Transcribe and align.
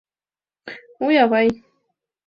Уй, 1.09 1.21
авай! 1.27 1.47